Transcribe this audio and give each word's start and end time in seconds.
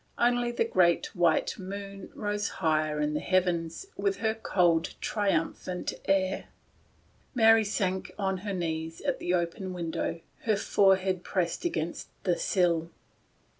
Only 0.17 0.51
the 0.51 0.65
great 0.65 1.15
white 1.15 1.59
moon 1.59 2.09
rose 2.15 2.49
higher 2.57 2.99
in 2.99 3.13
the 3.13 3.19
heavens 3.19 3.85
with 3.95 4.17
her 4.17 4.33
cold, 4.33 4.95
triumph 4.99 5.67
ant 5.67 5.93
air. 6.05 6.45
Mary 7.35 7.63
sank 7.63 8.11
on 8.17 8.39
her 8.39 8.51
knees 8.53 9.01
at 9.01 9.19
the 9.19 9.35
open 9.35 9.73
win 9.73 9.91
dow, 9.91 10.15
her 10.45 10.57
forehead 10.57 11.23
pressed 11.23 11.65
against 11.65 12.07
the 12.23 12.35
sill. 12.35 12.89